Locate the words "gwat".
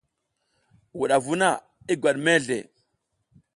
2.01-2.17